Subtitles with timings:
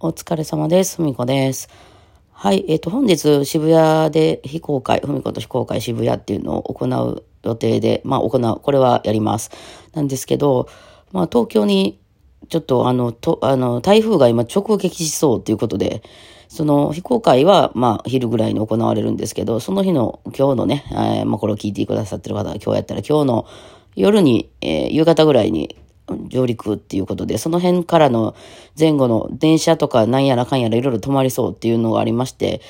[0.00, 0.96] お疲れ様です。
[0.96, 1.68] ふみこです。
[2.32, 2.64] はい。
[2.68, 9.52] えっ、と、本日渋谷で非公開、ふみこと非公開渋谷っていうのを行う予定で、まあ行う、これはやります。
[9.94, 10.68] なんですけど、
[11.12, 12.00] まあ東京に
[12.48, 16.02] ちょっとあの、と、あの、台風が今直撃しそうということで、
[16.48, 23.46] その非公開はまあ昼ぐらいに行われるんですけど、その日の今日のね、えーまあこれを聞いてくださってる方が今日やったら今日の
[23.94, 25.76] 夜に、えー夕方ぐらいに
[26.28, 28.34] 上陸っていうことで、その辺からの
[28.78, 32.60] 前後の電車とかなんやらかんやらいろいろ止まりそうっていうのがありまして、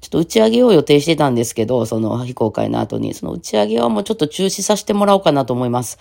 [0.00, 5.98] ちょっと打ち上げを予定してたんですけど、その非公開の後に、その打ち上げはもうちょっと中止させてもらおうかなと思います。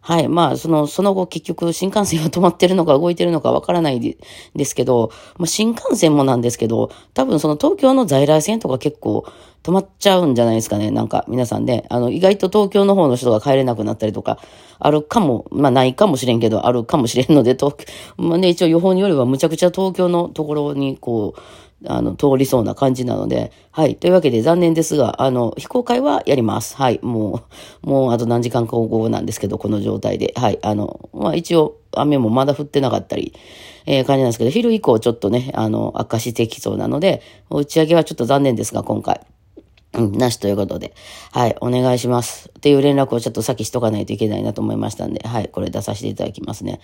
[0.00, 0.28] はい。
[0.28, 4.16] まあ、その、その後結局新幹線は止まってるのか動いてるのかわからない
[4.54, 9.26] ですけど、まあ新幹線もなんですけど、多分その東京の在来線とか結構
[9.62, 10.90] 止まっちゃうんじゃないですかね。
[10.90, 14.38] なんか皆さんね、あの、意外と東京の方の人が帰れなくなったりとか、
[14.78, 17.86] あるかも、まあないかもしれんけど、あるかもしれんので、東京、
[18.22, 21.40] まあね、一応予報によればむちゃくちゃ東京のところにこう、
[21.86, 23.94] あの、通りそうな感じなので、はい。
[23.94, 26.76] というわけで残念ですが、あの、非公開はやります。
[26.76, 26.98] はい。
[27.02, 27.42] も
[27.84, 30.32] う、もうあと何時間か後なんですけど、この状態で。
[30.36, 30.58] はい。
[30.62, 33.32] あの、まあ一応、雨もまだ降ってなかったり、
[33.86, 39.20] えー、感じなんですけど、昼以降ちょっとね、あの、悪化してきそうなので、打ち上げはちょっと残念ですが、今回。
[39.98, 40.94] うん、なしということで。
[41.32, 42.50] はい、お願いします。
[42.56, 46.80] っていう連絡をちょっと先しとかないといけないなと思いましたんで、はい、これ出させていただきますね。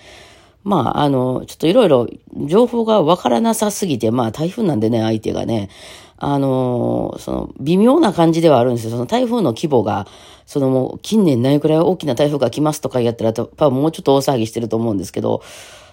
[0.64, 2.08] まあ、あの、ちょっといろいろ
[2.46, 5.68] 情報がわからなさすぎて、まあ台風なんでね、相手がね、
[6.16, 8.90] あの、その、微妙な感じではあるんですよ。
[8.90, 10.06] その台風の規模が、
[10.46, 15.42] そのもう近年何くらい大きな台風が来ますとかやったら、やっぱもうちょっと大騒ぎしてると思うんですけど、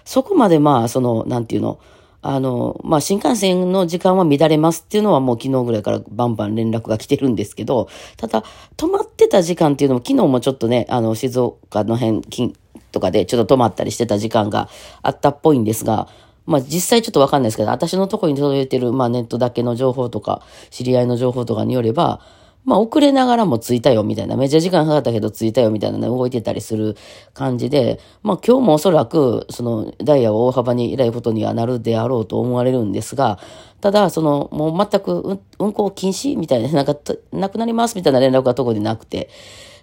[0.04, 1.78] そこまでまあ、その、なんていうの、
[2.22, 8.44] あの、まあ、新幹線の時間は乱れますっていうのはもう昨日ぐらいからバンバン連絡が来てるんですけど、ただ、
[8.76, 12.54] 止まってた時間っていうのも昨日もちょっとね、あの、静岡の辺、近
[12.92, 14.68] とかでちょっと止まったりしてた時間が
[15.02, 16.08] あったっぽいんですが、
[16.46, 22.20] まあ実際ちょっとわかんないですけど、私のとこに届いてる、まあネットだけの情報とか、知り合いの情報とかによれば、
[22.64, 26.96] まあ遅れながらも着いたよみたいな、めっちゃ時間かかったけど着いたよみたいなね、動いてたりする
[27.34, 33.38] 感じで、まあ今日もおそらく、そのダイヤを大幅に偉いことにはなるであろうと思われるんですが、
[33.82, 36.96] ただ、その、もう全く運行禁止みたいな、なんか、
[37.32, 39.28] なくなりますみたいな連絡が特になくて、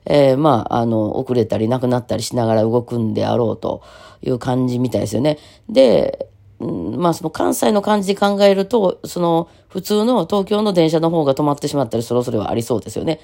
[0.05, 3.81] えー、まあ、あの、遅れたりなくなったりしながら動くんであろうと
[4.21, 5.37] いう感じみたいですよね。
[5.67, 13.19] で、まあその関西の感じで考えると、その普通の東京の電車の方が止まってしまったりそろそろはありそうですよね。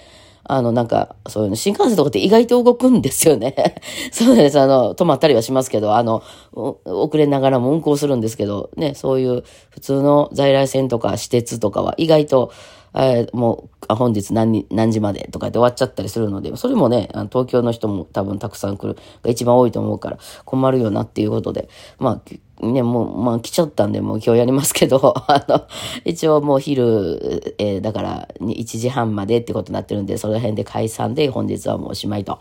[0.47, 3.55] あのなんか、そういうの、新幹線とかって意外と動くんですよね。
[4.11, 4.59] そうです。
[4.59, 6.21] あの、止まったりはしますけど、あの、
[6.53, 12.51] 遅れながらも運行するんですけど、ね、そういう普通の在来線とか私鉄とかは意外と、
[12.95, 21.69] えー、もう、本日何何時までとかで終わっちゃったりするので、それもね、あの東京の人も多分たくさん来る、が一番多いと思うから困るよなっていうことで、
[21.99, 22.21] ま
[22.61, 25.65] あ、ね、もう、まあ来ちゃったんで、もう今日やりますけど、 あの、
[26.05, 32.39] 一応もう昼、えー、だから1時半までってことになってるんで、その辺で解散で本日はもうおしまいと。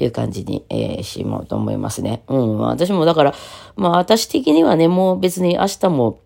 [0.00, 2.22] いう感じに、えー、しようと思いますね。
[2.28, 2.58] うん。
[2.58, 3.34] 私もだから、
[3.74, 6.20] まあ私的にはね、もう別に明日も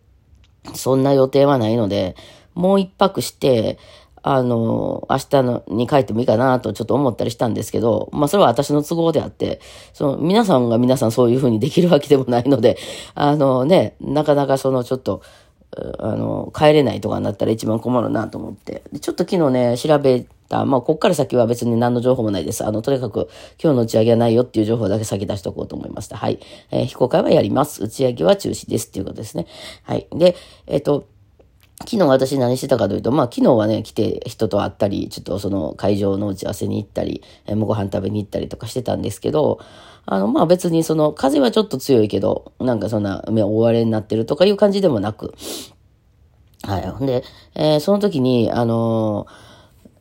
[0.74, 2.14] そんな予定はないので、
[2.54, 3.78] もう一泊して、
[4.22, 9.60] あの、明日のに帰ってもいいかなとちょっと思ったりしたんですけど、まあそれは私の都合であって、
[9.92, 12.78] その皆さんが皆さんそういうふうにできるわけでもないので、
[13.14, 15.22] あのね、なかなかそのちょっと、
[15.98, 18.82] あの、帰れないとかになったら一番困るなと思って。
[19.00, 22.64] ちょっと昨日ね、調べた、まあこっから先は別に何の情報もないです。
[22.64, 23.28] あの、とにかく
[23.60, 26.16] 今日の打ち上げはないよっていう情報だけ先出しておこうと思いました。
[26.16, 26.38] はい。
[26.70, 27.82] えー、非公開はやります。
[27.82, 29.46] 打ち上げは中止ですっていうことですね。
[29.82, 30.06] はい。
[30.12, 30.36] で、
[30.66, 31.06] えっ、と、
[31.82, 39.60] 昨日私何してたかというと、まあ昨日はね、来て人と会ったり、ちょっとその会場の打ち合わせに行ったり、えー、もうご飯食べに行ったりとかしてたんですけど、
[40.06, 45.34] あの、まあ別にその風はちょっと強いけど、なんかそんな大荒れになってるとかいう感じでもなく、
[46.62, 46.88] はい。
[46.88, 49.51] ほんで、えー、その時に、あのー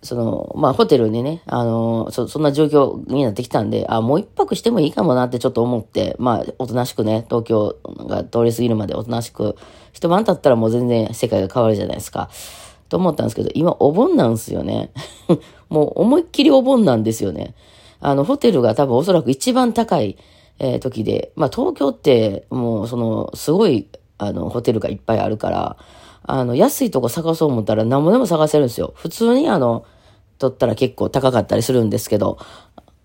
[0.03, 9.55] その、まあ、ホテルにね、あの、そ、そんな状況になってきたんで、あ、もう一泊してもいいかもなってちょっと思って、まあ、おとなしくね、東京が通り過ぎるまでおとなしく、
[9.93, 12.29] 一晩経ったらもう全然世界が変わるじゃないですか。
[12.89, 14.91] と思ったんですけど、今お盆なんですよね。
[15.69, 17.53] もう思いっきりお盆なんですよね。
[17.99, 20.17] あの、ホテルが多分おそらく一番高い、
[20.59, 23.87] えー、時で、まあ、東京ってもうその、すごい、
[24.17, 25.77] あの、ホテルがいっぱいあるから、
[26.23, 28.93] あの、安いとこ探そう思ったら何もでも探せるんですよ。
[28.95, 29.85] 普通にあの、
[30.37, 32.37] 取ったら結構高かったりするんですけど、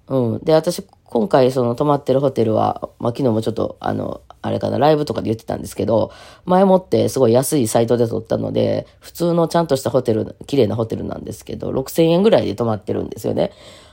[0.08, 0.44] うん。
[0.44, 6.12] で、私、今回その泊まってるホテルは、まあ、昨日もちょっと、あの、あれかな、ライブとかで言ってたんですけど、
[6.44, 13.52] 前もってすごい安いサイトで取ったので、普通のちゃんとしたホテル、綺麗なホテルなんですけど、6000円ぐらいで泊まってるんですよね。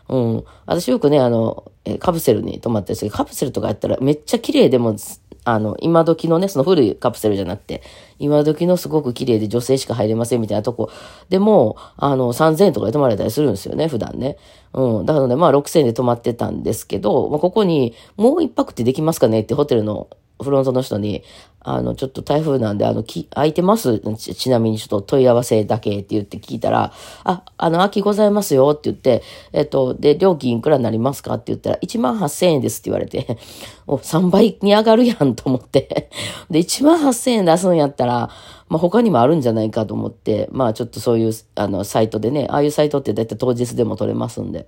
[0.10, 0.44] うん。
[0.66, 4.96] 私よくね、あの、カプセルに泊まってるんですけど、カプセルとかやったらめっちゃ綺麗でも、
[5.46, 7.82] あの、今時のね、その古いカプセルじゃなくて、
[8.20, 10.90] 今時のすごく綺麗で女性しか入れませんみたいなとこ
[11.30, 14.38] でも、あの、3000円とかで泊まれたりするんですよね、普段ね。
[14.74, 15.06] うん。
[15.06, 20.08] だからね、まあ6000円で泊まってたんですけど、まあここに、もう一泊ってできますかねってホテルの
[20.44, 21.24] フロントの人に、
[21.66, 24.00] あの、ちょっと台風なんで、あの、き、空いてます？
[24.18, 26.92] ちちなみにちょっと問い合わせだけって言って聞いたら、
[27.24, 29.24] あ、あの、空きございますよって言って、
[29.54, 31.36] えっと、で、料金いくらになりますか？
[31.36, 33.38] って言ったら、1万8000円ですって言われて、
[33.88, 36.10] お、3倍に上がるやんと思って。
[36.52, 38.30] で、1万8000円出すんやったら、
[38.68, 44.68] まあ、他にもあるんじゃないかと思って、まあ、ちょっとそういう、あの、サイトでね、ああいうサイトって大体当日でも取れますんで、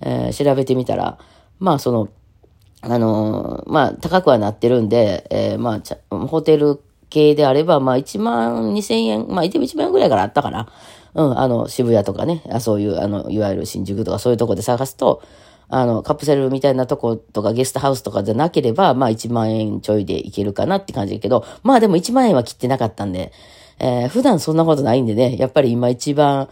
[0.00, 1.18] えー調べてみたら、
[1.58, 2.08] まあ、その、
[2.86, 10.68] あのーまあ、高くはなってるんで、えーまあ、ホテル系であれば、まあ、1万2千円、まあ、でも1万円ぐらいからあったかな。
[11.14, 15.22] うん、あの、渋谷とかね、あそういう、あの、いわゆる新宿とかそういうとこで探すと、
[15.68, 23.32] あの、カプセルみたいなとことかゲストハウスとかじゃなければ、まあ1万円ちょいでいけるかなって感じだけど、まあでも1万円は切ってなかったんで、
[23.78, 26.48] えー普段そんなことないんでね、やっぱり今一番、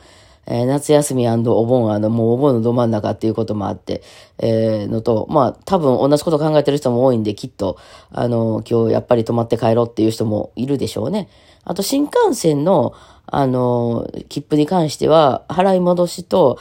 [0.46, 4.02] えー夏休みお盆、あの、もうお盆のど真ん中っていうこともあって、
[4.38, 7.76] えーのと、まあ、多分同じこと考えてる人も多いんで、きっと、
[8.10, 11.28] あの、今日やっぱり泊まって帰ろうっていう人もいるでしょうね。
[11.64, 12.92] あと、新幹線の、
[13.26, 16.58] あの、切符に関しては、払い戻しと、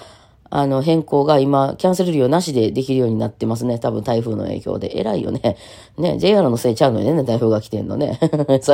[0.51, 3.80] あの、変更が今、キャンセル料なしでできるようになってますね。
[3.80, 5.00] 多分台風の影響で。
[5.00, 5.56] 偉いよね。
[5.98, 8.19] ね、JR のせいちゃうのにね、台風が来てんのね。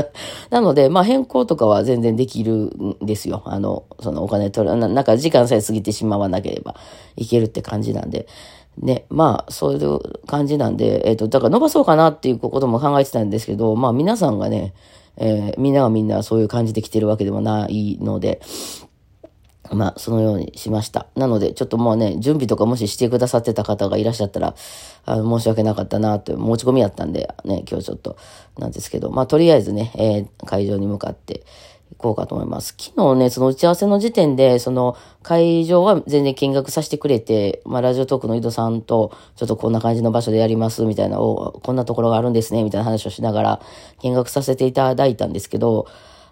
[0.49, 3.43] なので、まあ変更とかは全然できるんですよ。
[3.45, 6.75] あの、そのお金取る、ななんか時間さえ過ぎてしまわなければ
[7.15, 8.27] いけるって感じなんで。
[8.79, 14.73] ね、まあ、そういう感じなんで、えっ、と、だから伸ばそうかなっていうことも考えてたんですけど、まあ皆さんがね、
[15.17, 18.39] えーみんながみんなそういう感じで来てるわけでもないので、
[19.71, 21.07] まあ、そのようにしました。
[21.15, 24.55] なので、ちょっともうね、準備とかもししてくださってた方がいらっしゃったら、
[25.05, 28.17] あの申し訳なかったなと、持ち込みやったんで、ね、今日ちょっと、
[28.57, 31.43] なんですけど、まあ、とりあえずね、えー会場に向かって
[31.97, 32.75] 行こうかと思います。
[32.77, 43.61] 昨日ね、その打ち合わせの時点で、その、会場は全然見学させてくれて、まあ、ラジオトークの井戸さんと、ちょっとこんな感じの場所でやります、みたいな、おこんなところがあるんですね、みたいな話をしながら、
[44.01, 45.87] 見学させていただいたんですけど、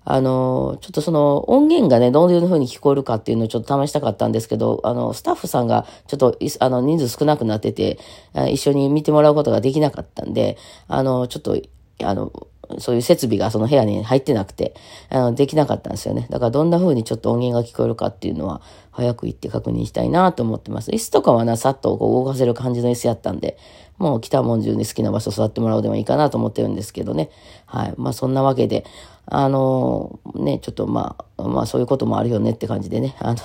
[0.06, 7.98] あの、ちょっとその音源がね、どういう風に聞こえるかっていうのをちょっと試したかったんですけど、あの、スタッフさんがちょっと、あの、人数少なくなってて、
[8.50, 10.58] 一緒に見てもらうことができなかったんで、
[10.88, 11.60] あの、ちょっと、
[12.04, 12.32] あの、
[12.80, 14.76] そういう設備がその部屋に入ってなくて、
[15.10, 16.28] あの、できなかったんですよね。
[16.30, 18.62] だからどんな風にちょっと音源が聞こえるかっていうのは、
[18.92, 20.92] 早く行って確認したいなと思ってます。
[20.92, 23.58] 椅子とかはな、さっとこう動かせる感じの椅子やったんで、
[23.98, 27.30] もう来たもん中に好きな場所座ってもらうでもいいかなと思ってるんですけどね。
[27.66, 27.94] はい。
[27.98, 28.86] まあそんなわけで、
[29.28, 33.16] あのね、ちょっとまあ、まあそういうこともあるよねって感じでね。
[33.20, 33.40] あの、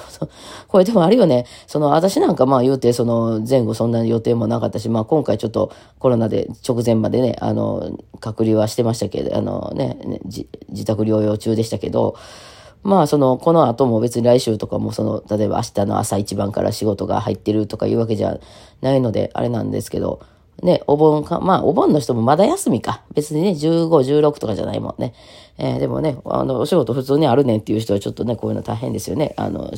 [0.69, 1.47] これでもあるよね。
[1.67, 12.17] その、私なんかまあ言うて、その前後そんな予定もなかったし、まあ今回ちょっとコロナで直前までね、あの、隔離はしてましたけど、あのね、ね自宅療養中でしたけど、
[12.83, 18.41] まあ、その、この後も別に来週とかも、その、例えば明日の朝一番から仕事が入ってるとかいうわけじゃ
[18.81, 20.21] ないので、あれなんですけど、
[20.63, 23.03] ね、お盆か、まあ、お盆の人もまだ休みか。
[23.15, 25.15] 別にね、15、16とかじゃないもんね。
[25.59, 29.35] えーでもね、あの、お仕事普通にあるねんっていう人はちょっとね、こういうの大変ですよね。
[29.37, 29.71] あの、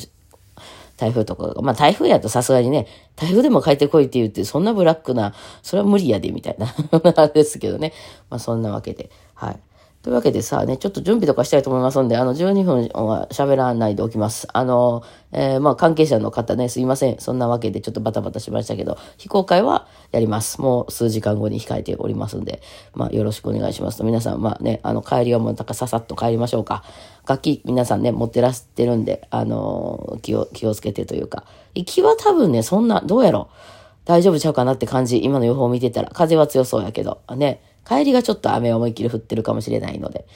[0.96, 1.60] 台風とか。
[1.62, 2.86] まあ台風やとさすがにね、
[3.16, 6.74] 台風でも帰ってこいって言って、そんなブラックな、それは無理やで、みたいな。
[6.92, 7.92] あ れですけどね。
[8.30, 9.10] まあそんなわけで。
[9.34, 9.60] はい。
[10.02, 14.48] というわけでさ、ね、ちょっと準備とかしたいと思いますんで、あの、12分は喋らないでおきます。
[14.52, 17.20] あの、えーまあ関係者の方ね、すいません。
[17.20, 20.60] そんなわけでちょっとバタバタしましたけど、非公開はやります。
[20.60, 22.60] もう数時間後に控えておりますんで、
[22.94, 24.04] まあよろしくお願いしますと。
[24.04, 26.82] 皆さん、まあね、あの、帰りはもうなんかささっと帰りましょうか。
[27.28, 31.44] 楽器皆さんね、持ってらしてるんで、あの、気を、気をつけてというか。
[31.76, 33.56] 行きは多分ね、そんな、どうやろう
[34.04, 35.22] 大丈夫ちゃうかなって感じ。
[35.22, 36.10] 今の予報を見てたら。
[36.12, 37.20] 風は強そうやけど。
[37.36, 37.62] ね。
[37.86, 40.26] 帰りがちょっと雨思いっきり降ってるかもしれないので。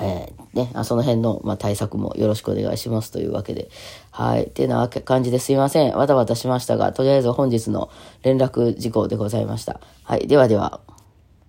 [0.00, 3.70] えーね、あその辺の、まあ、対策もよろしくお願いしますというわけで。
[4.10, 4.44] はい。
[4.44, 5.94] っていうなわけ感じですいません。
[5.94, 7.90] わたわたしましたが、とりあえず本日の
[8.22, 9.80] 連絡事項でございました。
[10.02, 10.26] はい。
[10.26, 10.80] ではでは。